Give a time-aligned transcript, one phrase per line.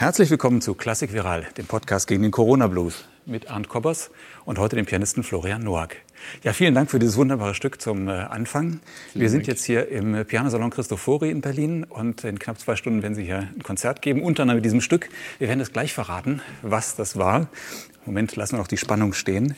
[0.00, 4.10] Herzlich willkommen zu Klassik Viral, dem Podcast gegen den Corona Blues mit Arndt Kobbers
[4.46, 5.96] und heute dem Pianisten Florian Noack.
[6.42, 8.80] Ja, vielen Dank für dieses wunderbare Stück zum äh, Anfang.
[9.12, 9.48] Vielen Wir sind Dank.
[9.48, 13.50] jetzt hier im Pianosalon Christofori in Berlin und in knapp zwei Stunden werden Sie hier
[13.54, 15.10] ein Konzert geben, unter anderem mit diesem Stück.
[15.38, 17.48] Wir werden es gleich verraten, was das war.
[18.06, 19.54] Moment, lassen wir noch die Spannung stehen.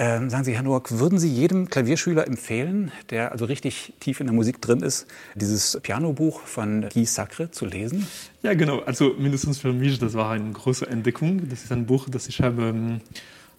[0.00, 4.28] Ähm, sagen Sie, Herr Noack, würden Sie jedem Klavierschüler empfehlen, der also richtig tief in
[4.28, 8.06] der Musik drin ist, dieses Pianobuch von Guy Sacre zu lesen?
[8.44, 8.78] Ja, genau.
[8.78, 11.48] Also mindestens für mich, das war eine große Entdeckung.
[11.48, 13.00] Das ist ein Buch, das ich habe, ähm,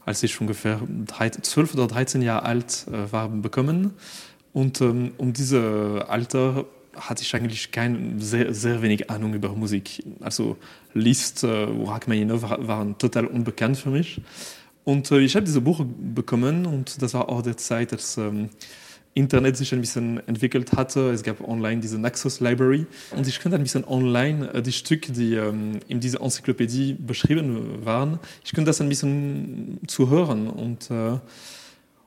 [0.06, 0.80] als ich ungefähr
[1.42, 3.94] 12 oder 13 Jahre alt äh, war, bekommen.
[4.54, 5.62] Und ähm, um dieses
[6.08, 10.04] Alter hatte ich eigentlich kein, sehr, sehr wenig Ahnung über Musik.
[10.22, 10.56] Also
[10.94, 14.22] Liszt, äh, Rachmaninow waren total unbekannt für mich.
[14.90, 18.50] Und äh, ich habe diese Buch bekommen und das war auch der Zeit, als ähm,
[19.14, 21.12] Internet sich ein bisschen entwickelt hatte.
[21.12, 25.12] Es gab online diese Naxos Library und ich konnte ein bisschen online äh, die Stücke,
[25.12, 31.20] die ähm, in dieser Enzyklopädie beschrieben waren, ich konnte das ein bisschen zuhören und äh,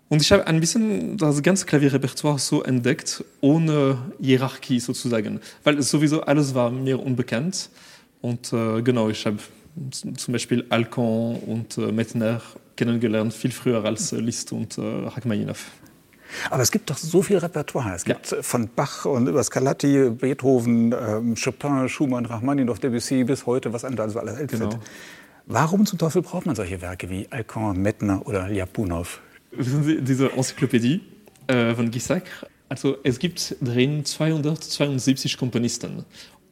[0.09, 6.23] und ich habe ein bisschen das ganze Klavierrepertoire so entdeckt, ohne Hierarchie sozusagen, weil sowieso
[6.23, 7.71] alles war mir unbekannt.
[8.21, 9.39] Und äh, genau, ich habe
[9.91, 12.43] zum Beispiel Alkan und äh, Mettner
[12.77, 15.59] kennengelernt, viel früher als äh, Liszt und äh, Rachmaninow.
[16.51, 17.95] Aber es gibt doch so viel Repertoire.
[17.95, 18.39] Es gibt ja.
[18.39, 23.85] Äh, von Bach und über Scarlatti, Beethoven, ähm, Chopin, Schumann, Rachmaninoff, Debussy bis heute, was
[23.85, 24.71] einem da so alles einfällt.
[24.71, 24.79] Genau.
[25.47, 29.21] Warum zum Teufel braucht man solche Werke wie Alkan, Mettner oder Ljapunov?
[29.51, 31.01] Wissen Sie, diese Enzyklopädie
[31.49, 32.25] äh, von Gissac,
[32.69, 36.05] also es gibt drin 272 Komponisten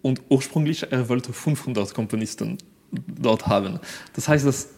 [0.03, 2.59] und ursprünglich er wollte 500 Komponisten
[2.91, 3.81] dort haben.
[4.15, 4.69] Das heißt, dass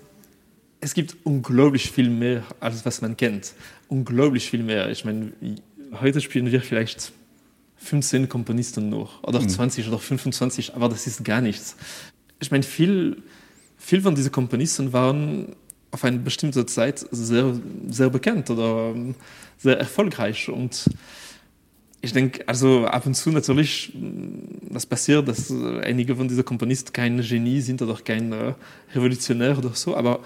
[0.82, 3.54] es gibt unglaublich viel mehr, als was man kennt.
[3.88, 4.90] Unglaublich viel mehr.
[4.90, 5.32] Ich meine,
[6.00, 7.12] heute spielen wir vielleicht
[7.76, 9.48] 15 Komponisten noch oder mhm.
[9.48, 11.76] 20 oder 25, aber das ist gar nichts.
[12.40, 13.22] Ich meine, viel,
[13.78, 15.54] viel von diesen Komponisten waren
[15.92, 17.54] auf eine bestimmte Zeit sehr,
[17.88, 18.92] sehr bekannt oder
[19.58, 20.86] sehr erfolgreich und
[22.04, 23.92] ich denke, also ab und zu natürlich,
[24.68, 25.52] das passiert, dass
[25.84, 28.54] einige von diesen Komponisten kein Genie sind oder kein äh,
[28.92, 30.18] Revolutionär oder so, aber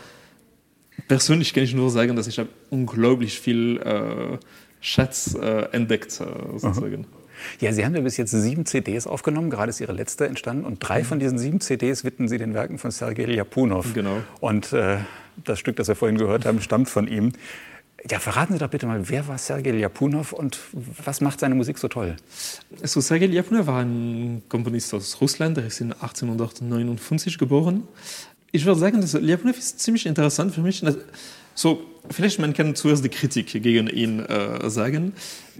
[1.09, 2.41] persönlich kann ich nur sagen, dass ich
[2.71, 4.39] unglaublich viel äh,
[4.81, 7.07] Schatz äh, entdeckt äh, sozusagen.
[7.61, 10.65] Ja, Sie haben ja bis jetzt sieben CDs aufgenommen, gerade ist Ihre letzte entstanden.
[10.65, 13.93] Und drei von diesen sieben CDs widmen Sie den Werken von Sergei Ljapunov.
[13.95, 14.23] Genau.
[14.41, 14.99] Und äh,
[15.45, 17.33] das Stück, das wir vorhin gehört haben, stammt von ihm.
[18.11, 21.79] Ja, verraten Sie doch bitte mal, wer war Sergei Ljapunov und was macht seine Musik
[21.79, 22.17] so toll?
[22.81, 27.83] Also, Sergei Ljapunov war ein Komponist aus Russland, er ist in 1859 geboren
[28.53, 30.85] ich würde sagen, dass Ljapunov ist ziemlich interessant für mich.
[31.55, 35.13] So, vielleicht man kann zuerst die Kritik gegen ihn äh, sagen.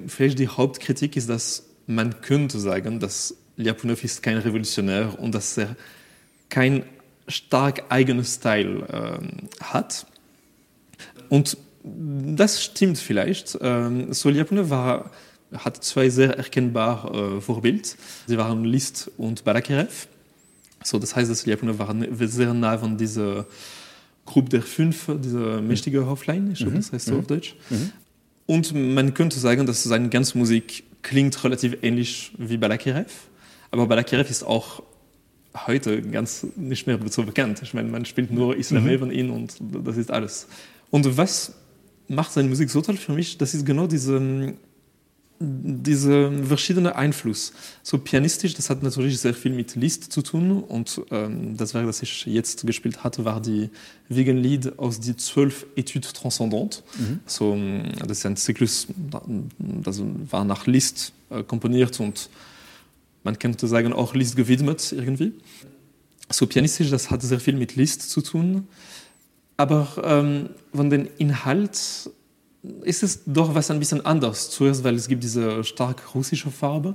[0.07, 5.57] Vielleicht die Hauptkritik ist, dass man könnte sagen, dass Ljapunov ist kein Revolutionär und dass
[5.57, 5.77] er
[6.49, 6.85] kein
[7.29, 10.07] stark eigenes Style äh, hat.
[11.29, 13.59] Und das stimmt vielleicht.
[13.61, 15.11] Ähm, so Ljapunov war,
[15.53, 17.89] hat zwei sehr erkennbare äh, Vorbilder.
[18.27, 20.09] Sie waren Liszt und Balakirev.
[20.87, 21.95] So, das heißt, dass Ljapunov war
[22.29, 23.47] sehr nah von dieser
[24.25, 26.77] Gruppe der Fünf, dieser mächtige Hoflein, ich glaube, mhm.
[26.77, 27.21] das heißt so mhm.
[27.21, 27.57] auf Deutsch.
[27.71, 27.93] Mhm.
[28.47, 33.11] Und man könnte sagen, dass seine ganze Musik klingt relativ ähnlich wie Balakirev.
[33.73, 34.83] Aber Balakirev ist auch
[35.67, 37.61] heute ganz nicht mehr so bekannt.
[37.63, 38.99] Ich meine, man spielt nur Islamé mhm.
[39.01, 40.47] von ihm und das ist alles.
[40.91, 41.55] Und was
[42.07, 43.39] macht seine Musik so toll für mich?
[43.39, 44.55] Das ist genau diese
[45.39, 47.53] diese verschiedene Einfluss.
[47.83, 51.87] So pianistisch, das hat natürlich sehr viel mit Liszt zu tun und ähm, das Werk,
[51.87, 53.71] das ich jetzt gespielt hatte, war die
[54.09, 56.83] Wiegenlied aus die zwölf Etudes Transcendantes.
[56.99, 57.21] Mhm.
[57.27, 58.87] So, ähm, das ist ein Zyklus,
[59.59, 62.31] das war nach Liszt äh, komponiert und
[63.23, 65.33] man könnte sagen auch Liszt gewidmet irgendwie.
[66.31, 68.67] So pianistisch, das hat sehr viel mit Liszt zu tun.
[69.57, 72.11] Aber ähm, von den Inhalt
[72.83, 74.51] ist es doch was ein bisschen anders.
[74.51, 76.95] Zuerst, weil es gibt diese stark russische Farbe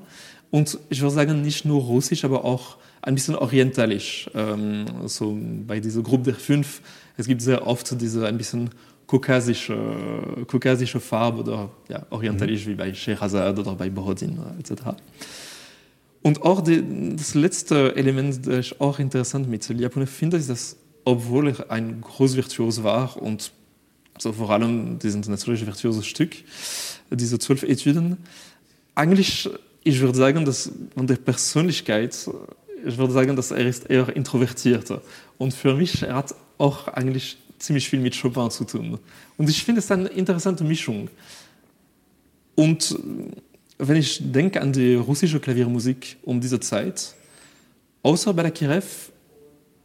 [0.50, 4.30] und ich würde sagen nicht nur russisch, aber auch ein bisschen orientalisch.
[4.36, 5.38] Ähm, so
[5.68, 6.82] bei dieser Gruppe der Fünf,
[7.18, 8.70] es gibt sehr oft diese ein bisschen
[9.08, 9.78] kaukasische,
[10.48, 12.72] kaukasische Farbe oder ja, orientalisch mhm.
[12.72, 14.84] wie bei Scheherazade oder bei Borodin etc.
[16.22, 20.78] Und auch die, das letzte Element, das ich auch interessant mit Ljapunov finde, ist, dass
[21.04, 23.52] obwohl er ein Großvirtuos war und
[24.22, 26.36] so vor allem dieses natürlich virtuose Stück,
[27.10, 28.18] diese zwölf Etüden.
[28.94, 29.50] Eigentlich,
[29.84, 32.16] ich würde sagen, dass von der Persönlichkeit,
[32.86, 35.02] ich würde sagen, dass er ist eher introvertierter.
[35.40, 39.00] Und für mich, er hat auch eigentlich ziemlich viel mit Chopin zu tun.
[39.38, 41.10] Und ich finde es eine interessante Mischung.
[42.54, 42.96] Und
[43.80, 47.16] wenn ich denke an die russische Klaviermusik um diese Zeit,
[48.04, 49.12] außer bei der Kirev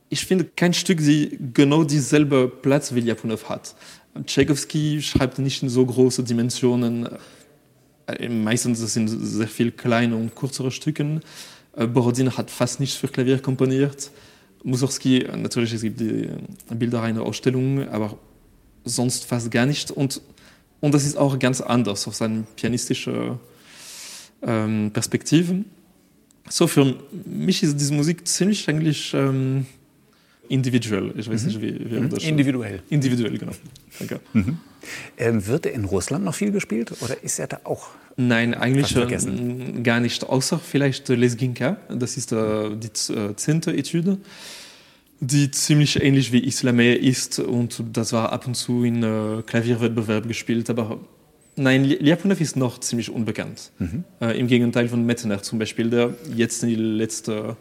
[0.09, 3.75] ich finde kein Stück, die genau dieselbe Platz wie Ljapunow hat.
[4.25, 7.09] Tchaikovsky schreibt nicht in so große Dimensionen.
[8.07, 11.21] Äh, meistens sind sehr viel kleine und kürzere Stücken.
[11.77, 14.11] Äh, Borodin hat fast nichts für Klavier komponiert.
[14.63, 16.29] Mussorgsky, natürlich, es gibt die
[16.75, 18.19] Bilder einer Ausstellung, aber
[18.85, 19.91] sonst fast gar nicht.
[19.91, 20.21] Und,
[20.81, 23.39] und das ist auch ganz anders aus seinen pianistischen
[24.43, 25.67] ähm, Perspektiven.
[26.49, 29.67] So, für mich ist diese Musik ziemlich eigentlich ähm,
[30.49, 31.13] individuell.
[31.17, 32.11] Ich weiß nicht, wie, wie mhm.
[32.11, 32.83] das Individuell.
[32.91, 33.53] Individuell, genau.
[33.99, 34.21] Danke.
[34.33, 34.59] Mhm.
[35.19, 37.89] Ähm, wird er in Russland noch viel gespielt oder ist er da auch?
[38.17, 38.95] Nein, eigentlich
[39.83, 41.77] gar nicht, außer vielleicht Lesginka.
[41.91, 44.19] Das ist äh, die äh, zehnte Etüde,
[45.21, 50.29] die ziemlich ähnlich wie Islamé ist und das war ab und zu in äh, Klavierwettbewerb
[50.29, 51.01] gespielt, aber
[51.59, 53.73] Nein, Ljapunow ist noch ziemlich unbekannt.
[53.79, 54.05] Mhm.
[54.21, 57.57] Äh, Im Gegenteil von Metzener zum Beispiel, der jetzt in den letzten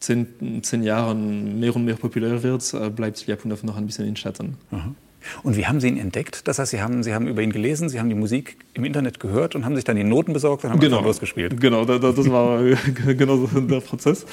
[0.00, 4.16] zehn, zehn Jahren mehr und mehr populär wird, äh, bleibt Ljapunow noch ein bisschen in
[4.16, 4.56] Schatten.
[4.70, 4.96] Mhm.
[5.42, 6.48] Und wie haben Sie ihn entdeckt?
[6.48, 9.20] Das heißt, Sie haben, Sie haben über ihn gelesen, Sie haben die Musik im Internet
[9.20, 11.02] gehört und haben sich dann die Noten besorgt und haben genau.
[11.02, 11.60] losgespielt.
[11.60, 12.62] Genau, das, das war
[13.06, 14.24] genau der Prozess.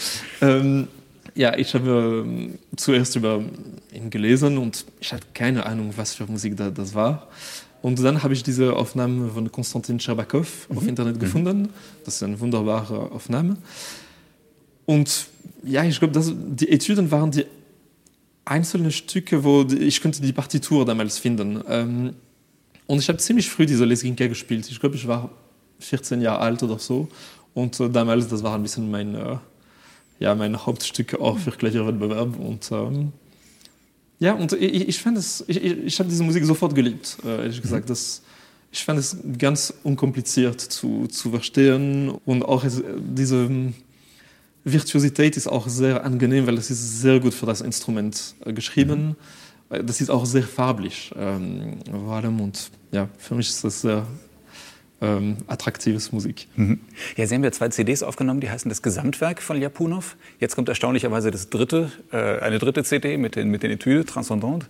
[0.42, 0.88] Ähm,
[1.36, 3.44] ja, ich habe ähm, zuerst über
[3.94, 7.28] ihn gelesen und ich hatte keine Ahnung, was für Musik da, das war.
[7.82, 10.78] Und dann habe ich diese Aufnahme von Konstantin Scherbakow mhm.
[10.78, 11.20] auf Internet mhm.
[11.20, 11.70] gefunden.
[12.06, 13.58] Das ist eine wunderbare Aufnahme.
[14.88, 15.28] Und
[15.64, 17.46] ja, ich glaube, die Etüden waren die
[18.46, 21.62] einzelnen Stücke, wo die, ich könnte die Partitur damals finden.
[21.68, 22.14] Ähm,
[22.88, 24.68] und ich habe ziemlich früh diese Lesginka gespielt.
[24.72, 25.30] Ich glaube, ich war
[25.80, 27.10] 14 Jahre alt oder so.
[27.54, 29.38] Und äh, damals, das war ein bisschen mein, äh,
[30.20, 32.40] ja, mein Hauptstück auch für Klavierwettbewerb.
[32.40, 33.12] Und ähm,
[34.20, 37.62] ja, und ich, ich fand es, ich, ich habe diese Musik sofort geliebt, äh, ehrlich
[37.62, 37.86] gesagt.
[37.86, 37.90] Mhm.
[37.90, 38.22] Das,
[38.72, 43.50] ich fand es ganz unkompliziert zu, zu verstehen und auch es, diese
[44.64, 49.16] Virtuosität ist auch sehr angenehm, weil es ist sehr gut für das Instrument äh, geschrieben.
[49.70, 49.86] Mhm.
[49.86, 54.08] Das ist auch sehr farblich, ähm, vor allem und ja, für mich ist das sehr
[55.02, 56.48] ähm, attraktives Musik.
[56.56, 56.80] Mhm.
[57.16, 60.16] Ja, Sie haben ja zwei CDs aufgenommen, die heißen das Gesamtwerk von Ljapunow.
[60.40, 64.70] Jetzt kommt erstaunlicherweise das dritte, äh, eine dritte CD mit den, mit den Etüde Transcendant.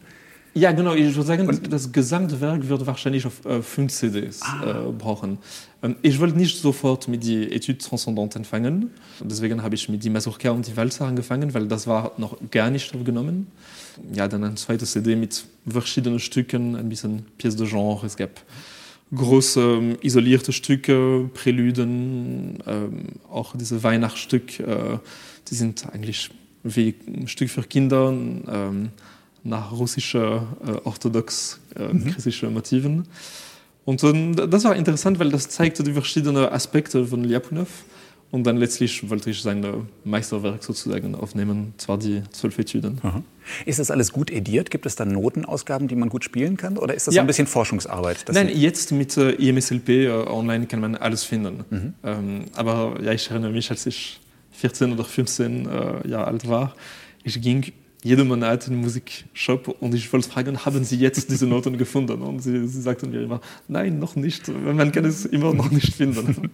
[0.57, 0.95] Ja, genau.
[0.95, 4.87] Ich würde sagen, Und das Gesamtwerk wird wahrscheinlich auf äh, fünf CDs ah.
[4.87, 5.37] äh, brauchen.
[5.83, 8.89] Ähm, ich wollte nicht sofort mit die Etude Transcendant anfangen.
[9.19, 12.71] Deswegen habe ich mit die Mazurka und die Walzer angefangen, weil das war noch gar
[12.71, 13.47] nicht aufgenommen.
[14.13, 18.07] Ja, dann ein zweites CD mit verschiedenen Stücken, ein bisschen Pièce de Genre.
[18.07, 18.41] Es gab
[19.13, 24.97] große ähm, isolierte Stücke, Prälyden, ähm, auch diese Weihnachtsstück, äh,
[25.49, 26.31] die sind eigentlich
[26.63, 28.89] wie ein Stück für Kinder ähm,
[29.47, 32.05] nach russischer äh, orthodox äh, mhm.
[32.05, 33.07] christlichen Motiven.
[33.85, 37.67] Und ähm, das war interessant, weil das zeigte die verschiedenen Aspekte von Ljapunow.
[38.29, 39.65] Und dann letztlich wollte ich sein
[40.03, 42.99] Meisterwerk sozusagen aufnehmen, zwar die zwölf Etüden.
[43.01, 43.23] Aha.
[43.65, 44.69] Ist das alles gut ediert?
[44.69, 46.77] Gibt es da Notenausgaben, die man gut spielen kann?
[46.77, 47.21] Oder ist das ja.
[47.21, 48.25] ein bisschen Forschungsarbeit?
[48.33, 51.63] Nein, jetzt mit äh, IMSLP äh, online kann man alles finden.
[51.69, 51.93] Mhm.
[52.03, 54.19] Ähm, aber ja, ich erinnere mich, als ich
[54.51, 56.75] 14 oder 15 äh, Jahre alt war,
[57.23, 57.71] ich ging
[58.07, 62.21] jeden Monat in den Musikshop und ich wollte fragen, haben Sie jetzt diese Noten gefunden?
[62.21, 64.47] Und sie, sie sagten mir immer, nein, noch nicht.
[64.47, 66.51] Man kann es immer noch nicht finden.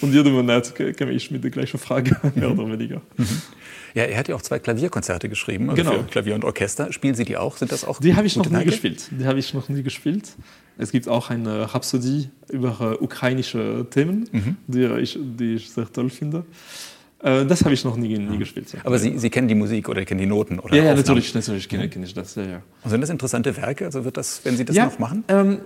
[0.00, 3.02] Und jeden Monat kam ich mit der gleichen Frage, mehr oder weniger.
[3.16, 3.42] Mhm.
[3.94, 5.98] Ja, er hat ja auch zwei Klavierkonzerte geschrieben, also genau.
[5.98, 6.92] für Klavier und Orchester.
[6.92, 7.56] Spielen Sie die auch?
[7.56, 8.00] Sind das auch?
[8.00, 8.70] Die habe ich noch nie Werke?
[8.70, 9.08] gespielt.
[9.12, 10.32] Die habe ich noch nie gespielt.
[10.78, 14.56] Es gibt auch eine Rhapsodie über äh, ukrainische Themen, mhm.
[14.66, 16.44] die, ich, die ich sehr toll finde.
[17.24, 18.72] Äh, das habe ich noch nie, nie gespielt.
[18.72, 18.80] Ja.
[18.84, 20.58] Aber Sie, Sie kennen die Musik oder kennen die Noten?
[20.58, 22.34] Oder ja, ja natürlich, natürlich kenne, kenne ich das.
[22.34, 22.62] Ja, ja.
[22.82, 23.86] Und sind das interessante Werke?
[23.86, 25.24] Also wird das, wenn Sie das ja, noch machen?
[25.28, 25.58] Ähm,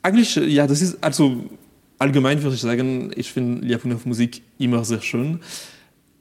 [0.00, 1.44] eigentlich, ja, das ist, also
[1.98, 5.40] allgemein würde ich sagen, ich finde Ljapunow Musik immer sehr schön.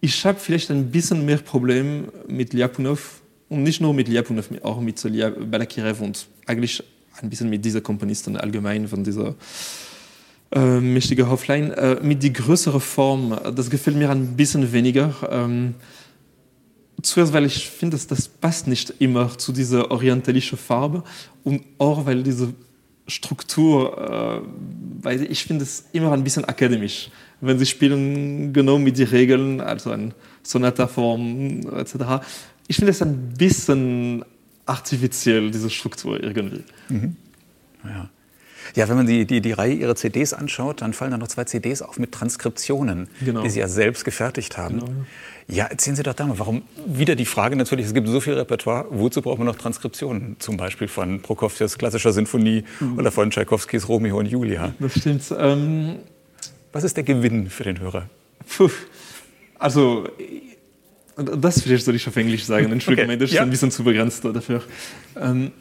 [0.01, 4.81] Ich habe vielleicht ein bisschen mehr Problem mit Ljapunow und nicht nur mit Ljapunow, auch
[4.81, 4.99] mit
[5.51, 6.83] Balakirev und eigentlich
[7.21, 9.35] ein bisschen mit diesen Komponisten allgemein von dieser
[10.51, 11.71] äh, mächtige Hoflein.
[11.71, 15.13] Äh, mit die größere Form, das gefällt mir ein bisschen weniger.
[15.29, 15.75] Ähm,
[17.01, 21.03] zuerst, weil ich finde, dass das passt nicht immer zu dieser orientalischen Farbe
[21.43, 22.53] und auch, weil diese
[23.07, 24.47] Struktur, äh,
[25.01, 27.09] weil ich finde es immer ein bisschen akademisch,
[27.41, 30.13] wenn sie spielen genau mit den Regeln, also ein
[30.43, 32.23] Sonata-Form etc.
[32.67, 34.23] Ich finde es ein bisschen
[34.65, 36.63] artifiziell, diese Struktur irgendwie.
[36.89, 37.15] Mhm.
[37.83, 38.09] Ja.
[38.75, 41.43] Ja, wenn man die, die, die Reihe ihrer CDs anschaut, dann fallen da noch zwei
[41.43, 43.41] CDs auf mit Transkriptionen, genau.
[43.41, 44.79] die Sie ja selbst gefertigt haben.
[44.79, 44.91] Genau.
[45.47, 48.33] Ja, erzählen Sie doch da mal, warum wieder die Frage natürlich, es gibt so viel
[48.33, 50.35] Repertoire, wozu braucht man noch Transkriptionen?
[50.39, 52.99] Zum Beispiel von Prokofjews klassischer Sinfonie mhm.
[52.99, 54.73] oder von Tschaikowskis Romeo und Julia.
[54.79, 55.23] Das stimmt.
[55.37, 55.95] Ähm,
[56.71, 58.09] Was ist der Gewinn für den Hörer?
[58.47, 58.69] Puh,
[59.57, 60.07] also
[61.17, 63.25] das vielleicht soll ich auf englisch sagen Entschuldigung okay.
[63.25, 63.41] ja.
[63.41, 64.63] ein bisschen zu begrenzt dafür
[65.15, 65.51] um,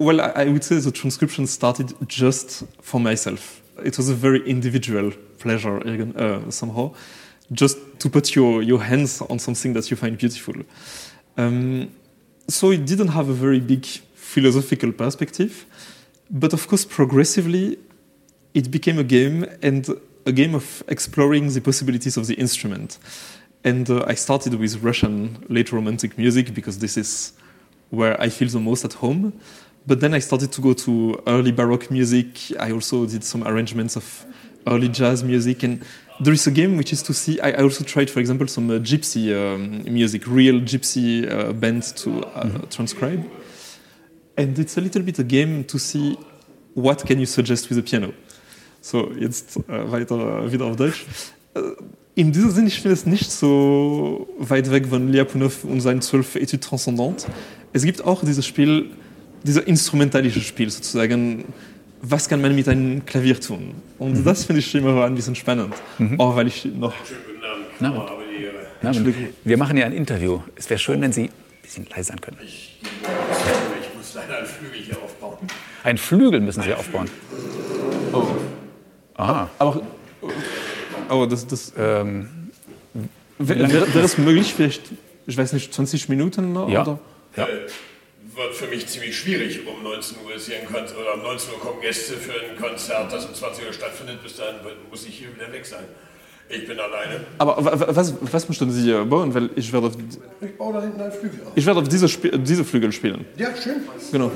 [0.00, 3.62] well I, would say the transcription started just for myself.
[3.84, 5.76] It was a very individual pleasure
[6.16, 6.94] uh, somehow.
[7.52, 10.54] Just to put your your hands on something that you find beautiful.
[11.36, 11.90] Um,
[12.48, 15.66] so it didn't have a very big philosophical perspective
[16.30, 17.76] but of course progressively
[18.54, 19.88] it became a game and
[20.26, 22.98] a game of exploring the possibilities of the instrument.
[23.64, 27.32] And uh, I started with Russian late romantic music because this is
[27.90, 29.38] where I feel the most at home
[29.86, 32.52] but then I started to go to early baroque music.
[32.58, 34.26] I also did some arrangements of
[34.66, 35.62] early jazz music.
[35.62, 35.82] And
[36.20, 38.74] there is a game which is to see I also tried for example some uh,
[38.74, 42.68] gypsy um, music real gypsy uh, bands to uh, mm -hmm.
[42.68, 43.24] transcribe.
[44.36, 46.16] And it's a little bit a game to see
[46.74, 48.12] what can you suggest with a piano.
[48.80, 51.06] So jetzt uh, weiter wieder auf Deutsch.
[51.54, 51.60] Uh,
[52.14, 56.36] in dieser Sinn ich finde es nicht so weit weg von Liapunov und sein 12
[56.36, 57.26] Etude transcendant
[57.72, 58.90] es gibt auch dieses Spiel
[59.42, 61.44] dieser instrumentalische Spiel sozusagen
[62.02, 64.24] was kann man mit einem Klavier tun und mhm.
[64.24, 66.18] das finde ich immer ein bisschen spannend mhm.
[66.18, 66.94] auch weil ich noch
[67.78, 68.08] Na,
[68.82, 68.92] Na,
[69.44, 71.30] wir machen ja ein Interview es wäre schön wenn sie ein
[71.62, 75.38] bisschen leise sein können ich, ich muss ein Flügel aufbauen
[75.84, 77.10] ein Flügel müssen sie aufbauen
[78.12, 78.26] oh.
[79.14, 79.82] aber, aber
[81.08, 82.28] aber das, das ähm,
[83.38, 84.82] wäre das möglich vielleicht
[85.30, 86.98] ich weiß nicht 20 Minuten noch, ja.
[87.36, 87.46] ja.
[88.60, 92.12] Für mich ziemlich schwierig um 19 Uhr sehen konnte oder um 19 Uhr kommen Gäste
[92.12, 94.22] für ein Konzert das um 20 Uhr stattfindet.
[94.22, 94.56] Bis dann
[94.90, 95.84] muss ich hier wieder weg sein.
[96.50, 97.24] Ich bin alleine.
[97.38, 97.56] Aber
[97.96, 99.32] was, was möchten sie bauen?
[99.32, 100.50] Weil ich werde auf, ich,
[101.54, 103.24] ich werde auf diese Sp diese Flügel spielen.
[103.38, 103.76] Ja, schön.
[104.12, 104.30] Genau.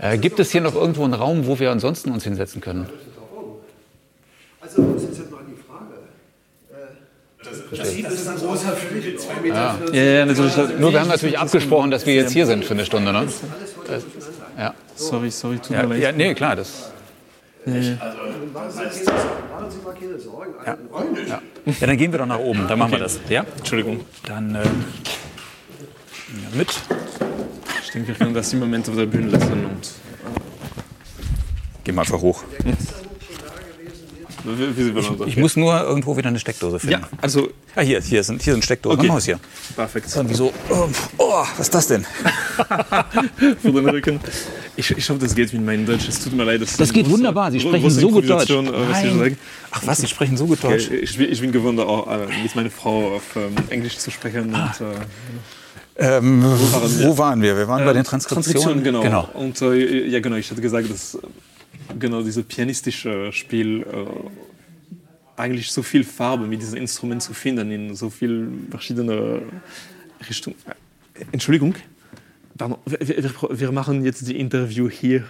[0.00, 2.88] Äh, gibt es hier noch irgendwo einen Raum wo wir ansonsten uns hinsetzen können
[4.60, 5.94] Also das ist halt mal die Frage.
[10.78, 13.26] Nur wir haben natürlich abgesprochen, dass wir jetzt hier sind für eine Stunde ne?
[13.86, 14.02] das,
[14.58, 14.74] ja.
[14.94, 16.90] sorry, sorry, ja, ja, nee, klar das
[17.66, 17.80] ja.
[20.66, 20.78] Ja.
[21.26, 23.00] ja, dann gehen wir doch nach oben dann machen okay.
[23.00, 23.44] wir das ja?
[23.58, 24.00] Entschuldigung.
[24.26, 24.64] Dann äh,
[26.56, 26.68] mit.
[27.82, 29.90] Ich denke wir können das im Moment auf der Bühne lassen und
[31.84, 32.44] gehen wir einfach hoch
[34.48, 37.00] ja ich, ich muss nur irgendwo wieder eine Steckdose finden.
[37.02, 39.20] Ja, also ja, hier hier sind hier sind Steckdose okay.
[39.20, 39.40] hier
[39.76, 40.06] perfekt.
[40.24, 40.52] Wieso?
[40.70, 40.88] Oh,
[41.18, 42.06] oh, was ist das denn?
[44.78, 46.08] Ich, ich hoffe das geht wie mein Deutsch.
[46.08, 47.50] Es tut mir leid das geht wunderbar.
[47.50, 48.48] Sie sprechen so gut Deutsch.
[48.48, 49.34] Äh,
[49.72, 49.98] ach was?
[49.98, 50.86] Sie sprechen so gut Deutsch?
[50.86, 54.54] Okay, ich, ich bin gewohnt auch äh, mit meine Frau auf ähm, englisch zu sprechen
[54.54, 54.72] ah.
[54.78, 57.56] und, äh, Ähm, wo, waren wo waren wir?
[57.56, 58.84] Wir waren äh, bei den Transkriptionen.
[58.84, 59.02] Genau.
[59.02, 59.28] genau.
[59.34, 61.18] Und, äh, ja, genau ich hatte gesagt, dass
[61.98, 67.94] genau diese pianistische Spiel äh, eigentlich so viel Farbe mit diesem Instrument zu finden in
[67.94, 69.42] so viel verschiedene
[70.28, 70.54] Richtung.
[71.32, 71.74] Entschuldigung,
[72.56, 75.24] wir, wir, wir machen jetzt die Interview hier.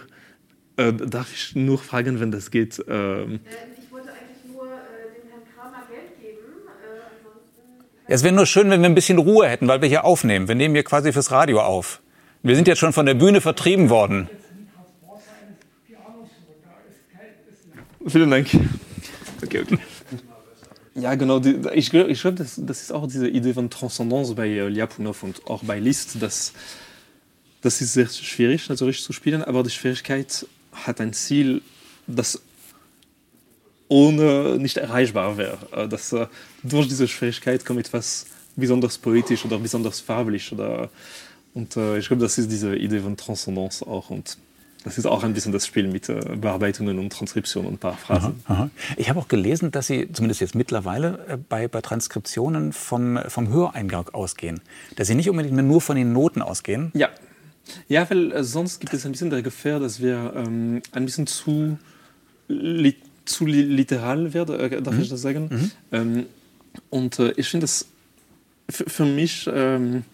[0.77, 2.83] Äh, darf ich nur fragen, wenn das geht?
[2.88, 3.41] Ähm,
[8.11, 10.49] Es wäre nur schön, wenn wir ein bisschen Ruhe hätten, weil wir hier aufnehmen.
[10.49, 12.00] Wir nehmen hier quasi fürs Radio auf.
[12.43, 14.31] Wir sind jetzt schon von der Bühne vertrieben worden.
[18.09, 18.49] Vielen Dank
[19.43, 19.79] okay, okay.
[20.95, 21.41] ja genau
[21.73, 25.47] ich, ich glaube das, das ist auch diese idee von transcendance bei äh, Ljapunov und
[25.47, 26.53] auch bei list dass
[27.61, 31.62] das ist sehr schwierig natürlich zu spielen aber die schwierigkeit hat ein ziel
[32.07, 32.40] das
[33.88, 36.27] ohne nicht erreichbar wäre äh, dass äh,
[36.62, 40.90] durch diese schwierigkeit kommt etwas besonders poetisch oder besonders farblich oder
[41.55, 44.37] und äh, ich glaube das ist diese idee von transcendance auch und
[44.88, 48.42] Das ist auch ein bisschen das Spiel mit äh, Bearbeitungen und Transkription und paar Phrasen.
[48.46, 48.70] Aha, aha.
[48.96, 53.51] Ich habe auch gelesen, dass Sie zumindest jetzt mittlerweile äh, bei, bei Transkriptionen vom, vom
[53.51, 54.61] Höreingang ausgehen,
[54.96, 56.90] dass Sie nicht unbedingt mehr nur von den Noten ausgehen.
[56.94, 57.11] Ja,
[57.87, 61.27] ja weil äh, sonst gibt es ein bisschen der Gefähr, dass wir ähm, ein bisschen
[61.27, 61.79] zu,
[62.48, 62.96] li
[63.27, 65.03] zu li literal werden äh, darf mhm.
[65.03, 65.48] ich das sagen.
[65.51, 65.70] Mhm.
[65.92, 66.27] Ähm,
[66.88, 67.87] und äh, ich finde das
[68.70, 70.05] für mich ähm,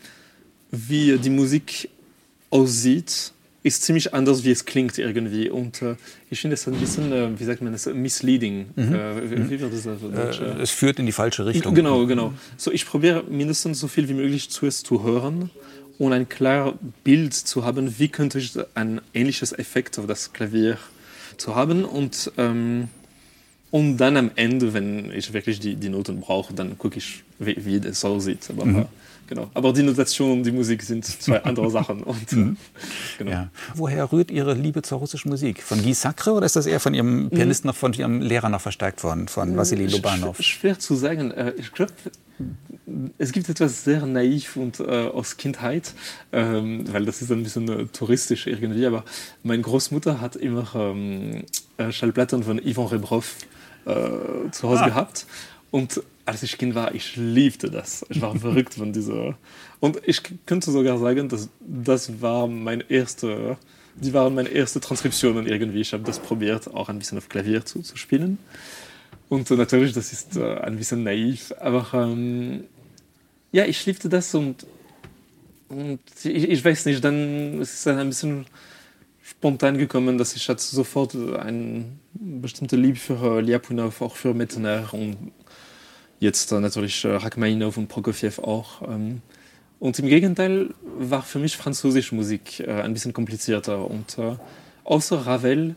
[0.73, 1.91] wie die Musik
[2.51, 3.33] aussieht,
[3.65, 5.49] ist ziemlich anders wie es klingt irgendwie.
[5.49, 5.97] Und äh,
[6.31, 8.67] ich finde es ein bisschen äh, wie sagt man es misleading.
[8.77, 8.95] Mhm.
[8.95, 11.75] äh, wie, wie das äh, es führt in die falsche Richtung.
[11.75, 12.35] genau genau.
[12.59, 15.51] So ich probiere mindestens so viel wie möglich zuerst zu hören
[15.99, 20.77] und ein klar Bild zu haben wie könnte ich ein ähnliches Effekt auf das Klavier
[21.39, 21.87] zu haben.
[21.87, 22.89] Und ähm,
[23.71, 27.57] und dann am Ende wenn ich wirklich die die Noten brauche dann gucke ich wie,
[27.65, 28.51] wie das aussieht.
[28.51, 28.87] Aber mhm.
[29.27, 29.51] Genau.
[29.55, 32.03] Aber die Notation und die Musik sind zwei andere Sachen.
[32.03, 32.57] Und, mhm.
[33.19, 33.31] genau.
[33.31, 33.49] ja.
[33.75, 35.63] Woher rührt Ihre Liebe zur russischen Musik?
[35.63, 37.31] Von Guy Sacre oder ist das eher von Ihrem mhm.
[37.31, 40.41] Pianisten noch, von Ihrem Lehrer noch verstärkt worden, von Wassily Lobanov?
[40.41, 41.31] Schwer zu sagen.
[41.31, 41.93] Äh, ich glaube,
[43.19, 45.95] es gibt etwas sehr naiv und äh, aus Kindheit,
[46.33, 49.05] ähm, weil das ist ein bisschen äh, touristisch irgendwie, aber
[49.43, 51.45] meine Großmutter hat immer ähm,
[51.79, 53.37] äh, Schallplatten von Ivan Rebrov
[53.87, 54.89] äh, zu Hause ah.
[54.89, 55.27] gehabt
[55.71, 58.05] und als ich Kind war, ich liebte das.
[58.09, 59.37] Ich war verrückt von dieser.
[59.81, 63.59] Und ich könnte sogar sagen, dass das war mein erste,
[63.97, 65.81] die waren meine erste Transkriptionen irgendwie.
[65.81, 68.39] Ich habe das probiert, auch ein bisschen auf Klavier zu, zu spielen.
[69.29, 72.65] Und natürlich, das ist äh, ein bisschen naiv, aber ähm,
[73.53, 74.67] ja, ich liebte das und,
[75.69, 78.47] und ich, ich weiß nicht, dann ist es ein bisschen
[79.23, 85.33] spontan gekommen, dass ich hatte sofort eine bestimmte Liebe für Ljapunov, auch für Mettener und
[86.21, 88.83] jetzt äh, natürlich äh, Rachmaninov und Prokofjew auch.
[88.89, 89.23] Ähm,
[89.81, 94.37] und im Gegenteil war für mich französische Musik äh, ein bisschen komplizierter und äh,
[94.85, 95.75] außer Ravel,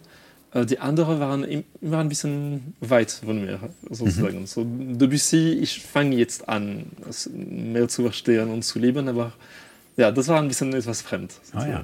[0.53, 1.43] äh, die anderen waren
[1.81, 4.41] immer ein bisschen weit von mir sozusagen.
[4.41, 4.47] Mhm.
[4.47, 6.85] So Debussy, ich fange jetzt an,
[7.33, 9.33] mehr zu verstehen und zu leben, aber
[9.97, 11.33] ja, das war ein bisschen etwas fremd.
[11.53, 11.83] Oh, ja.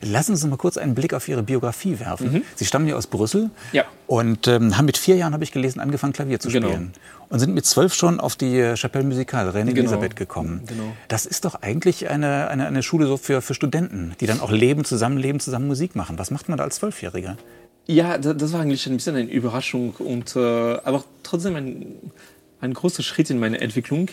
[0.00, 2.32] Lassen Sie uns mal kurz einen Blick auf Ihre Biografie werfen.
[2.32, 2.42] Mhm.
[2.54, 3.84] Sie stammen ja aus Brüssel ja.
[4.06, 6.68] und ähm, haben mit vier Jahren, habe ich gelesen, angefangen, Klavier zu genau.
[6.68, 6.92] spielen.
[7.28, 9.80] Und sind mit zwölf schon auf die äh, Chapelle Musicale, René genau.
[9.80, 10.62] Elisabeth, gekommen.
[10.66, 10.94] Genau.
[11.08, 14.50] Das ist doch eigentlich eine, eine, eine Schule so für, für Studenten, die dann auch
[14.50, 16.18] leben, zusammenleben, zusammen Musik machen.
[16.18, 17.36] Was macht man da als Zwölfjähriger?
[17.86, 21.86] Ja, das war eigentlich ein bisschen eine Überraschung, und, äh, aber trotzdem ein,
[22.60, 24.08] ein großer Schritt in meiner Entwicklung.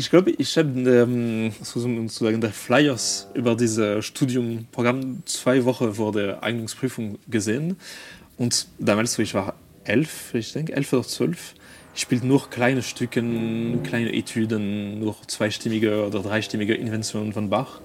[0.00, 6.40] Ich glaube, ich habe ähm, sozusagen der Flyers über dieses Studiumprogramm zwei Wochen vor der
[6.40, 7.74] Eignungsprüfung gesehen.
[8.36, 11.54] Und damals, ich war elf, ich denke, elf oder zwölf,
[11.96, 17.80] ich spielte nur kleine Stücken, kleine Etüden, nur zweistimmige oder dreistimmige Inventionen von Bach.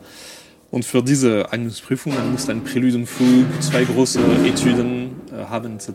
[0.70, 5.90] Und für diese Eignungsprüfung man musste ein Präludenfug, zwei große Etüden äh, haben etc.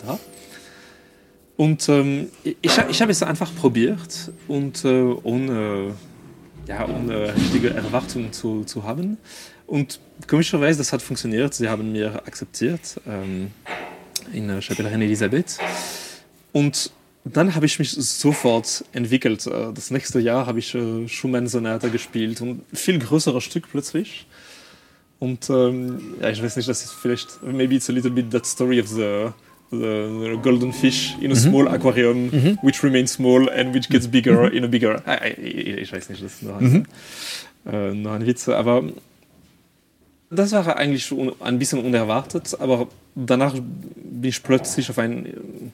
[1.57, 5.95] Und ähm, ich, ich habe es einfach probiert und äh, ohne
[6.69, 9.17] ja, ohne richtige Erwartungen zu, zu haben.
[9.67, 11.55] Und komischerweise, das hat funktioniert.
[11.55, 13.51] Sie haben mir akzeptiert ähm,
[14.33, 15.59] in der Chapelle Reine Elisabeth.
[16.53, 16.91] Und
[17.25, 19.47] dann habe ich mich sofort entwickelt.
[19.47, 24.27] Äh, das nächste Jahr habe ich äh, Schumann-Sonate gespielt und viel größeres Stück plötzlich.
[25.19, 28.47] Und ähm, ja, ich weiß nicht, das ist vielleicht, maybe it's a little bit that
[28.47, 29.31] story of the
[29.71, 31.39] the golden fish in a mhm.
[31.39, 32.59] small aquarium mhm.
[32.63, 34.57] which remains small and which gets bigger mhm.
[34.57, 35.03] in a bigger
[35.39, 36.87] ich weiß nicht das ist noch, mhm.
[37.67, 38.85] äh, noch ein Witze aber
[40.31, 45.73] das war eigentlich ein bisschen unerwartet aber danach bin ich plötzlich auf ein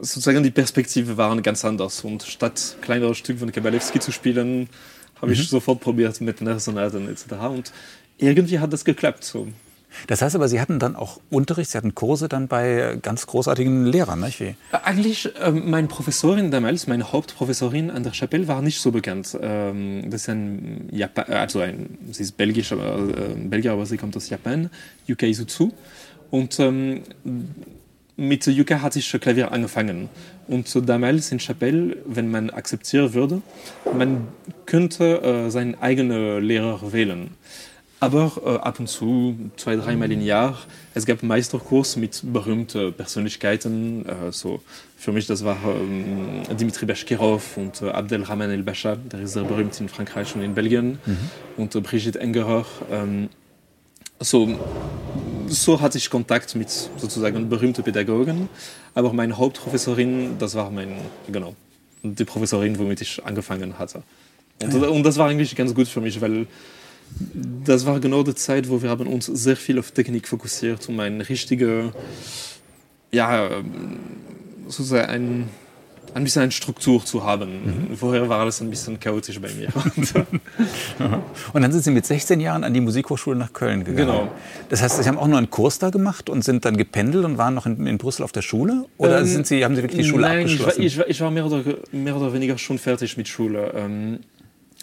[0.00, 4.68] sozusagen die Perspektive waren ganz anders und statt kleinere Stück von Kabalewski zu spielen
[5.20, 5.44] habe ich mhm.
[5.44, 7.72] sofort probiert mit Nersonaten etc und
[8.16, 9.46] irgendwie hat das geklappt so
[10.06, 13.86] Das heißt aber, Sie hatten dann auch Unterricht, Sie hatten Kurse dann bei ganz großartigen
[13.86, 14.20] Lehrern.
[14.20, 14.40] Nicht?
[14.40, 14.54] Wie?
[14.72, 19.36] Eigentlich äh, meine Professorin damals, meine Hauptprofessorin an der Chapelle war nicht so bekannt.
[19.40, 23.96] Ähm, das ist ein Japan, also ein, sie ist belgisch, aber, äh, Belgier, aber sie
[23.96, 24.70] kommt aus Japan,
[25.06, 25.72] Yuka Isuzu.
[26.30, 27.02] Und ähm,
[28.16, 30.08] mit Yuka hat sich Klavier angefangen.
[30.48, 33.42] Und damals in Chapelle, wenn man akzeptieren würde,
[33.96, 34.28] man
[34.66, 37.30] könnte äh, seinen eigenen Lehrer wählen
[38.00, 40.58] aber äh, ab und zu zwei dreimal im Jahr
[40.94, 44.60] es gab Meisterkurs mit berühmte Persönlichkeiten äh, so
[44.96, 49.32] für mich das war ähm, Dimitri Bashkirov und äh, Abdel Rahman el Bascha der ist
[49.32, 51.18] sehr berühmt in Frankreich und in Belgien mhm.
[51.56, 53.30] und äh, Brigitte Engerer ähm,
[54.20, 54.48] so
[55.48, 58.48] so hatte ich Kontakt mit sozusagen berühmte Pädagogen
[58.94, 60.94] aber meine Hauptprofessorin das war mein
[61.26, 61.56] genau
[62.04, 64.02] die Professorin womit ich angefangen hatte
[64.62, 64.88] und, ja.
[64.88, 66.46] und das war eigentlich ganz gut für mich weil
[67.64, 71.00] das war genau die Zeit, wo wir haben uns sehr viel auf Technik fokussiert, um
[71.00, 71.92] ein richtige
[73.10, 73.50] ja,
[74.66, 75.48] sozusagen ein,
[76.14, 77.88] ein bisschen eine Struktur zu haben.
[77.90, 77.96] Mhm.
[77.96, 79.68] Vorher war alles ein bisschen chaotisch bei mir.
[81.52, 84.06] und dann sind Sie mit 16 Jahren an die Musikhochschule nach Köln gegangen.
[84.06, 84.32] Genau.
[84.68, 87.38] Das heißt, Sie haben auch nur einen Kurs da gemacht und sind dann gependelt und
[87.38, 88.86] waren noch in, in Brüssel auf der Schule?
[88.98, 90.82] Oder ähm, sind Sie, haben Sie wirklich die Schule nein, abgeschlossen?
[90.82, 93.72] Ich war, ich, ich war mehr, oder, mehr oder weniger schon fertig mit Schule.
[93.74, 94.20] Ähm,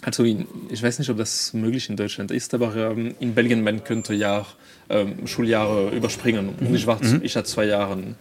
[0.06, 3.64] Also in, ich weiß nicht, ob das möglich in Deutschland ist, aber ähm, in Belgien
[3.64, 4.46] man könnte ja
[4.88, 6.54] ähm, Schuljahre überspringen.
[6.60, 6.68] Mhm.
[6.68, 7.22] Und ich war mhm.
[7.24, 8.14] ich hatte zwei Jahren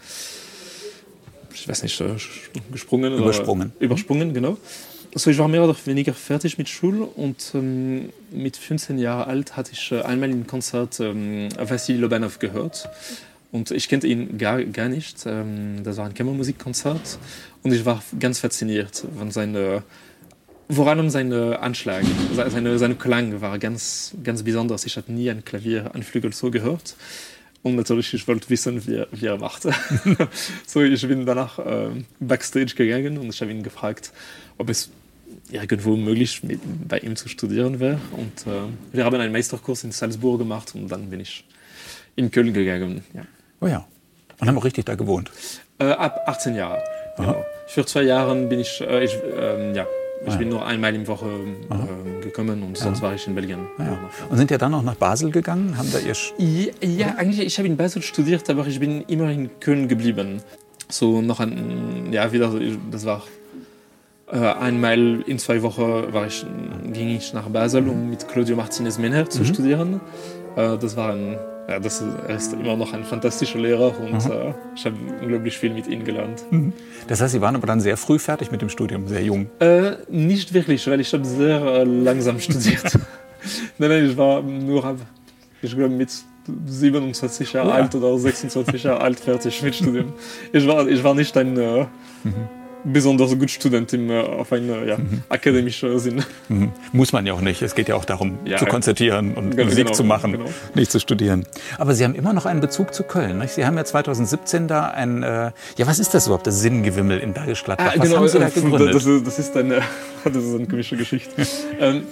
[1.54, 2.08] ich weiß nicht äh,
[2.72, 4.58] gesprungen übersprungen oder, übersprungen genau.
[5.14, 9.56] Also ich war mehr oder weniger fertig mit Schul und ähm, mit 15 Jahre alt
[9.56, 12.90] hatte ich äh, einmal im Konzert ähm, Vassili Lobanov gehört.
[13.52, 15.24] Und ich kennte ihn gar, gar nicht.
[15.28, 17.20] Ähm, das war ein Kämmermusikkonzert
[17.62, 19.84] und ich war ganz fasziniert von seiner
[20.70, 24.86] vor allem seine Anschlag, seine, seine Klang war ganz, ganz besonders.
[24.86, 26.96] Ich hatte nie ein Klavier an Flügel so gehört.
[27.62, 29.64] Und natürlich, ich wollte wissen, wie, wie er macht.
[30.68, 34.12] so, ich bin danach äh, backstage gegangen und ich habe ihn gefragt,
[34.58, 34.92] ob es
[35.50, 38.00] irgendwo möglich mit, bei ihm zu studieren wäre.
[38.12, 41.44] Und äh, wir haben einen Meisterkurs in Salzburg gemacht und dann bin ich
[42.16, 43.04] in Köln gegangen.
[43.14, 43.24] Ja.
[43.62, 43.88] Oh ja.
[44.40, 45.32] Und haben auch richtig da gewohnt?
[45.80, 46.84] Äh, ab 18 Jahre.
[47.18, 47.46] Genau.
[47.68, 49.88] Für zwei Jahre bin ich, äh, ich äh, ja,
[50.26, 50.38] ich ah.
[50.38, 53.04] bin nur einmal im Woche äh, gekommen und sonst ja.
[53.04, 53.60] war ich in Belgien.
[53.78, 54.00] Ah, ja.
[54.30, 55.78] Und sind ja dann noch nach Basel gegangen?
[55.78, 59.30] Haben da ihr ja, ja, eigentlich, ich habe in Basel studiert, aber ich bin immer
[59.30, 60.42] in Köln geblieben.
[60.90, 62.52] So noch ein, ja, wieder,
[62.92, 63.24] das war
[64.32, 66.46] äh, einmal in zwei Wochen war ich,
[66.92, 69.46] ging ich nach Basel, um mit Claudio Martinez Menher zu mhm.
[69.46, 70.02] studieren.
[70.56, 74.26] Äh, das war ein ja, das ist, er ist immer noch ein fantastischer Lehrer und
[74.30, 76.44] äh, ich habe unglaublich viel mit ihm gelernt.
[76.52, 76.74] Mhm.
[77.08, 79.48] Das heißt, Sie waren aber dann sehr früh fertig mit dem Studium, sehr jung?
[79.60, 82.98] Äh, nicht wirklich, weil ich habe sehr äh, langsam studiert.
[83.78, 84.98] nein, nein, ich war nur,
[85.62, 86.10] ich glaube, mit
[86.68, 87.76] 27 Jahre ja.
[87.76, 90.14] alt oder 26 Jahre alt fertig mit Studium.
[90.54, 91.58] Ich war, ich war nicht ein...
[91.58, 91.86] Äh,
[92.24, 95.24] mhm besonders gut Student im, äh, auf einen ja, mhm.
[95.30, 96.24] akademischen Sinn.
[96.48, 96.72] Mhm.
[96.92, 97.62] Muss man ja auch nicht.
[97.62, 100.46] Es geht ja auch darum, ja, zu konzertieren und genau, Musik zu machen, genau.
[100.76, 101.46] nicht zu studieren.
[101.78, 103.40] Aber Sie haben immer noch einen Bezug zu Köln.
[103.40, 103.54] Nicht?
[103.54, 107.34] Sie haben ja 2017 da ein, äh, ja was ist das überhaupt, das Sinnengewimmel in
[107.34, 107.88] Bergisch Gladbach?
[107.88, 108.96] Ah, was genau, haben Sie da gegründet?
[108.96, 109.82] Das ist, das ist, eine,
[110.24, 111.32] das ist eine komische Geschichte.
[111.80, 112.04] ähm,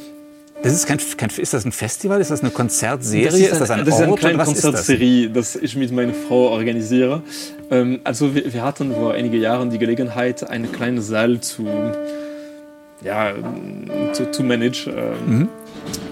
[0.63, 2.21] das ist, kein, kein, ist das ein Festival?
[2.21, 3.25] Ist das eine Konzertserie?
[3.25, 4.01] Das ist, ein, ist das ein das Ort?
[4.01, 5.53] ist eine kleine Konzertserie, das?
[5.53, 5.61] das?
[5.61, 7.21] ich mit meiner Frau organisiere.
[7.73, 11.65] Ähm, also wir, wir, hatten vor einigen Jahren die Gelegenheit, einen kleinen Saal zu,
[13.03, 13.33] ja,
[14.13, 14.93] zu, zu managen.
[15.27, 15.49] Mhm.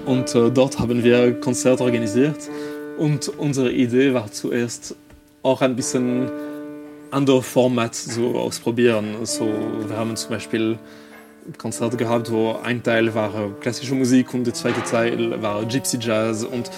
[0.06, 2.50] Und äh, dort haben wir Konzerte organisiert.
[2.98, 4.96] Und unsere Idee war zuerst
[5.44, 6.30] auch ein bisschen
[7.12, 9.16] andere Format so ausprobieren.
[9.24, 9.48] So,
[9.88, 10.80] wir haben zum Beispiel
[11.58, 16.44] Konzerte gehabt, wo ein Teil war klassische Musik und der zweite Teil war Gypsy Jazz.
[16.44, 16.72] Und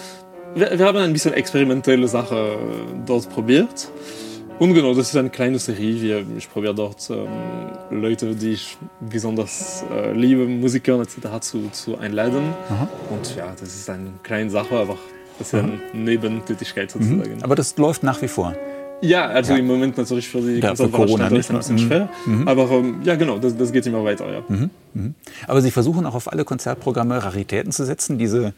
[0.56, 3.90] wir, wir haben ein bisschen experimentelle Sachen dort probiert.
[4.60, 6.26] Und genau, das ist eine kleine Serie.
[6.38, 11.40] Ich probiere dort ähm, Leute, die ich besonders äh, liebe, Musiker etc.
[11.42, 12.54] zu, zu einladen.
[12.70, 12.88] Aha.
[13.10, 14.98] Und ja, das ist eine kleine Sache, aber
[15.40, 17.04] das ist eine Nebentätigkeit mhm.
[17.04, 17.38] sozusagen.
[17.38, 17.44] Mhm.
[17.44, 18.56] Aber das läuft nach wie vor.
[19.02, 19.60] Ja, also ja.
[19.60, 21.80] im Moment natürlich für die ja, für Corona nicht ein bisschen mhm.
[21.80, 22.10] schwer.
[22.26, 22.48] Mhm.
[22.48, 24.32] Aber ähm, ja, genau, das, das, geht immer weiter.
[24.32, 24.44] Ja.
[24.48, 24.70] Mhm.
[24.94, 25.16] Mhm.
[25.48, 28.18] Aber Sie versuchen auch auf alle Konzertprogramme Raritäten zu setzen.
[28.18, 28.54] Diese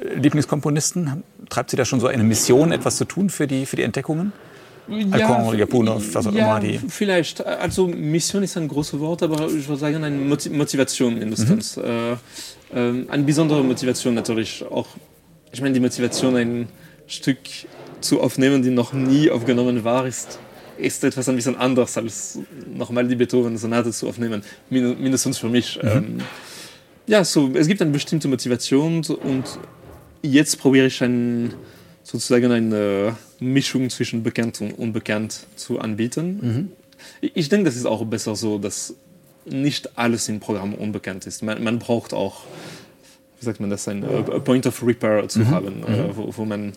[0.00, 3.76] äh, Lieblingskomponisten, treibt Sie da schon so eine Mission, etwas zu tun für die, für
[3.76, 4.32] die Entdeckungen?
[4.88, 6.80] Ja, Alcon, Japunov, was auch ja, immer die.
[6.88, 7.44] Vielleicht.
[7.44, 11.76] Also Mission ist ein großes Wort, aber ich würde sagen eine Motivation mindestens.
[11.76, 11.82] Mhm.
[11.84, 14.88] Äh, äh, eine besondere Motivation natürlich auch.
[15.52, 16.68] Ich meine, die Motivation ein
[17.06, 17.38] Stück
[18.00, 20.38] zu aufnehmen, die noch nie aufgenommen war, ist,
[20.76, 22.38] ist etwas ein bisschen anders als
[22.72, 25.78] nochmal die Beethoven-Sonate zu aufnehmen, mindestens für mich.
[25.82, 25.88] Mhm.
[25.88, 26.18] Ähm,
[27.06, 29.44] ja, so, es gibt eine bestimmte Motivation und
[30.22, 31.54] jetzt probiere ich ein,
[32.10, 36.38] sozusagen eine Mischung zwischen bekannt und unbekannt zu anbieten.
[36.40, 36.72] Mhm.
[37.20, 38.94] Ich denke, das ist auch besser so, dass
[39.44, 41.42] nicht alles im Programm unbekannt ist.
[41.42, 42.44] Man, man braucht auch,
[43.38, 45.50] wie sagt man das, ein a Point of Repair zu mhm.
[45.50, 46.16] haben, äh, mhm.
[46.16, 46.72] wo, wo man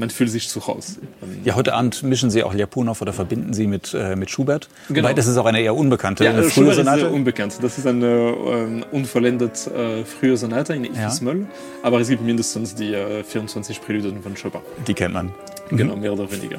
[0.00, 0.96] man fühlt sich zu Hause.
[1.44, 4.68] Ja, heute Abend mischen Sie auch Ljapunov oder verbinden Sie mit, äh, mit Schubert.
[4.88, 5.06] Genau.
[5.06, 6.96] Weil das ist auch eine eher unbekannte ja, frühe Schubert Sonate.
[6.96, 7.58] Ist sehr unbekannt.
[7.62, 11.40] Das ist eine äh, unvollendet äh, frühe Sonate in Ifis-Moll.
[11.40, 11.46] Ja.
[11.82, 14.60] Aber es gibt mindestens die äh, 24 Präludien von Chopin.
[14.86, 15.32] Die kennt man.
[15.70, 16.58] Genau, mehr oder weniger.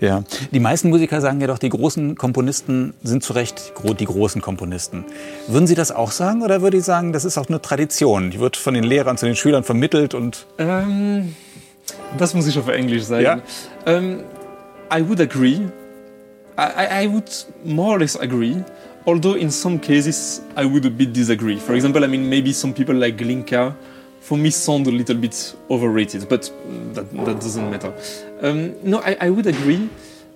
[0.00, 0.22] ja.
[0.50, 5.04] Die meisten Musiker sagen ja doch, die großen Komponisten sind zu Recht die großen Komponisten.
[5.46, 8.30] Würden Sie das auch sagen oder würde ich sagen, das ist auch eine Tradition?
[8.30, 10.46] Die wird von den Lehrern zu den Schülern vermittelt und.
[10.58, 11.34] Ähm
[12.18, 13.42] Das muss ich auf Englisch sagen.
[13.86, 13.96] Yeah.
[13.96, 14.20] Um,
[14.90, 15.68] I would agree.
[16.56, 17.30] I, I would
[17.64, 18.56] more or less agree.
[19.06, 21.58] Although in some cases I would a bit disagree.
[21.58, 23.74] For example, I mean maybe some people like Glinka
[24.20, 26.50] for me sound a little bit overrated, but
[26.94, 27.92] that, that doesn't matter.
[28.40, 29.88] Um, no, I, I would agree,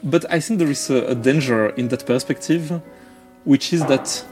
[0.03, 2.81] but I think there is a, a danger in that perspective,
[3.45, 4.25] which is that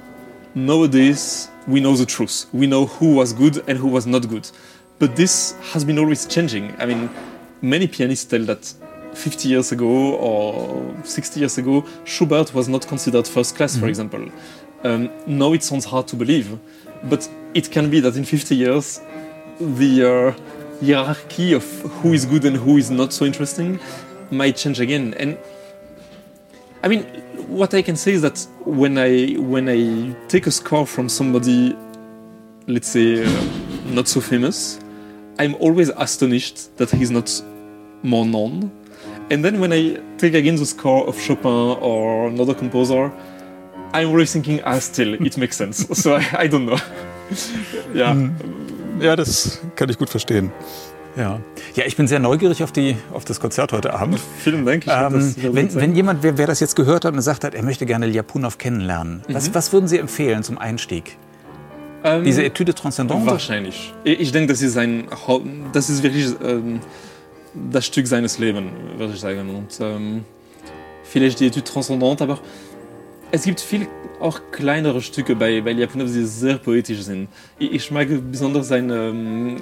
[0.54, 2.46] nowadays we know the truth.
[2.52, 4.50] We know who was good and who was not good.
[4.98, 6.74] But this has been always changing.
[6.78, 7.10] I mean,
[7.60, 8.72] many pianists tell that
[9.14, 13.80] 50 years ago or 60 years ago, Schubert was not considered first class, mm -hmm.
[13.80, 14.24] for mm-hmm.
[14.24, 14.32] example.
[14.84, 16.58] Um, now it sounds hard to believe,
[17.08, 19.00] but it can be that in 50 years,
[19.58, 20.34] the uh,
[20.84, 21.64] hierarchy of
[22.02, 23.78] who is good and who is not so interesting
[24.30, 25.14] might change again.
[25.18, 25.38] And
[26.82, 27.04] I mean,
[27.48, 31.76] what I can say is that when I when I take a score from somebody,
[32.66, 33.28] let's say, uh,
[33.86, 34.80] not so famous,
[35.38, 37.30] I'm always astonished that he's not
[38.02, 38.70] more known.
[39.30, 43.10] And then when I take again the score of Chopin or another composer,
[43.92, 45.86] I'm really thinking ah, still it makes sense.
[45.94, 46.78] So I, I don't know.
[47.94, 48.16] Ja
[49.00, 50.52] ja das kann ich gut verstehen.
[51.16, 51.40] Ja.
[51.74, 54.20] Ja ich bin sehr neugierig auf die auf das Konzert heute Abend.
[54.38, 57.54] Vielen Dank ähm, wenn, wenn jemand wer, wer das jetzt gehört hat und sagt hat
[57.54, 59.34] er möchte gerne Ljapunov kennenlernen mhm.
[59.34, 61.16] was, was würden Sie empfehlen zum Einstieg
[62.04, 63.92] ähm, diese Etüde transzendent wahrscheinlich.
[64.04, 65.08] Ich, denke das ist ein
[65.72, 66.80] das ist wirklich ähm,
[67.70, 70.24] das Stück seines Lebens würde ich sagen und ähm,
[71.02, 72.38] vielleicht die Etüde transzendent aber
[73.30, 73.88] es gibt viel
[74.20, 77.28] auch kleinere Stücke bei bei Japan die sehr poetisch sind.
[77.58, 79.56] Ich, ich mag besonders seine ähm,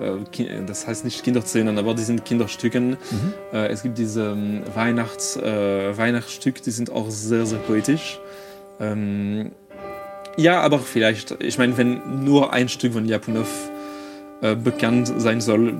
[0.00, 2.90] äh, das heißt nicht Kinderzähnen aber die sind Kinderstücken.
[2.90, 3.34] Mhm.
[3.52, 8.20] äh, es gibt diese ähm, Weihnachts äh, Weihnachtsstück die sind auch sehr sehr poetisch.
[8.80, 9.50] Ähm,
[10.38, 13.48] ja aber vielleicht ich meine wenn nur ein Stück von Japanov
[14.40, 15.74] äh, bekannt sein soll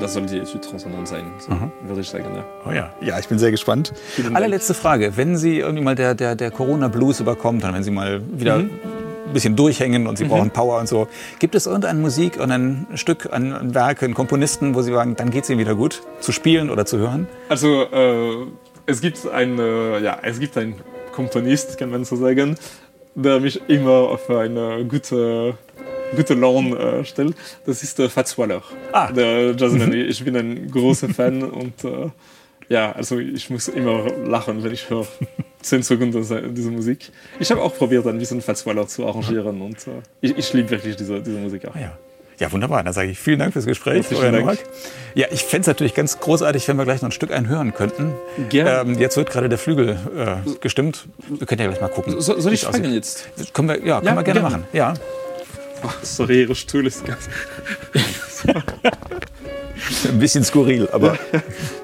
[0.00, 1.52] das soll die Südtranscendent sein so,
[1.86, 2.44] würde ich sagen ja.
[2.68, 2.92] Oh ja.
[3.00, 3.92] Ja ich bin sehr gespannt.
[4.34, 5.16] Allerletzte Frage.
[5.16, 8.58] Wenn Sie irgendwie mal der der der Corona Blues überkommt dann wenn Sie mal wieder
[8.58, 8.70] mhm.
[9.32, 10.30] bisschen durchhängen und Sie mhm.
[10.30, 11.06] brauchen Power und so
[11.38, 15.44] gibt es irgendeine Musik und ein Stück an Werken Komponisten wo Sie sagen dann geht
[15.44, 17.28] es Ihnen wieder gut zu spielen oder zu hören?
[17.48, 18.46] Also äh,
[18.86, 20.74] es gibt ein äh, ja es gibt ein
[21.12, 22.56] Komponist kann man so sagen
[23.14, 25.54] der mich immer auf eine gute
[26.16, 29.12] gute Laune äh, stellt das ist äh, Fatzwaller ah.
[29.12, 29.92] der mhm.
[29.92, 32.10] ich bin ein großer Fan und äh,
[32.68, 35.06] ja also ich muss immer lachen wenn ich höre
[35.62, 40.02] 10 Sekunden diese Musik ich habe auch probiert ein bisschen Fatzwaller zu arrangieren und äh,
[40.20, 41.76] ich, ich liebe wirklich diese, diese Musik auch.
[41.76, 41.96] ja
[42.40, 42.82] Ja, wunderbar.
[42.82, 44.06] Da sage ich vielen Dank fürs Gespräch
[45.14, 48.14] ja ich fände es natürlich ganz großartig wenn wir gleich noch ein Stück einhören könnten.
[48.52, 51.06] Ähm, jetzt wird gerade der Flügel äh, gestimmt.
[51.28, 53.28] Wir können ja gleich mal gucken so, soll ich jetzt?
[53.52, 54.40] Können wir ja, ja wir gerne, gerne.
[54.40, 54.64] machen.
[54.72, 54.94] Ja.
[56.02, 57.28] Sorry ihre Stuhl ist ganz
[60.08, 61.18] ein bisschen skurril aber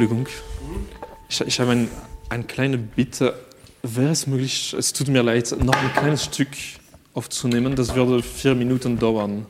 [0.00, 0.26] Entschuldigung
[1.28, 1.90] ich, ich habe ein,
[2.30, 3.34] ein kleine Bitte
[3.82, 6.48] wäre es möglich es tut mir leid noch ein kleines Stück
[7.12, 9.44] aufzunehmen das würde vier Minuten dauern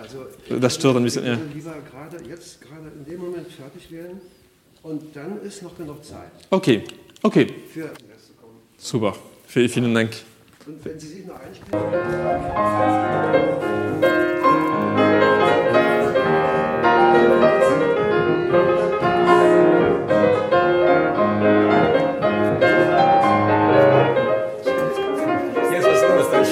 [0.00, 0.26] also,
[0.60, 1.36] das stört ein bisschen ja.
[1.52, 4.20] lieber gerade jetzt gerade in dem Moment fertig werden
[4.82, 6.30] und dann ist noch genug Zeit.
[6.48, 6.84] Okay,
[7.22, 7.52] okay.
[7.74, 7.90] Für
[8.78, 9.16] Super.
[9.48, 10.12] Vielen, vielen Dank.
[10.64, 11.82] Und wenn Sie sich noch einspielen.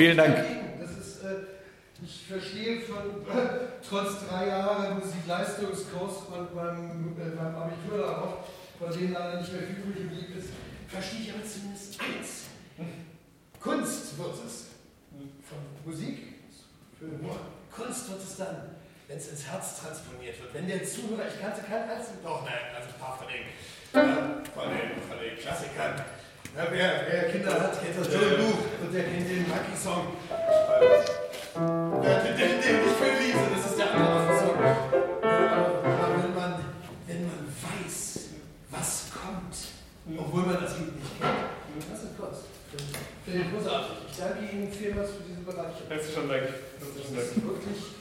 [0.00, 0.34] Vielen Dank.
[0.38, 1.44] Ist, äh,
[2.02, 3.20] ich verstehe von
[3.86, 8.34] trotz drei Jahre Musikleistungskurs und beim, äh, beim Abitur darauf,
[8.78, 10.48] von denen leider nicht mehr viel übrig geblieben ist,
[10.88, 12.44] verstehe ich aber zumindest eins.
[13.60, 14.64] Kunst wird es.
[15.44, 16.16] Von Musik.
[17.70, 18.70] Kunst wird es dann,
[19.06, 20.54] wenn es ins Herz transponiert wird.
[20.54, 24.48] Wenn der Zuhörer, ich kannte kein einzigen, doch, nein, also ein paar von den, äh,
[24.48, 25.92] von den, von den Klassikern.
[26.56, 30.06] Ja, wer, wer Kinder hat, kennt das Joe Luke und der kennt den Lucky-Song.
[32.02, 34.58] Der, der, der, der nicht für Liese, das ist der andere Song.
[35.22, 36.54] Aber wenn man,
[37.06, 38.20] wenn man weiß,
[38.70, 39.54] was kommt,
[40.18, 42.10] obwohl man das Lied nicht kennt, das ist.
[43.24, 43.96] Finde ich großartig.
[44.10, 45.74] Ich danke Ihnen vielmals für diesen Bereich.
[45.88, 46.48] Herzlichen Dank.
[46.80, 47.99] Das ist wirklich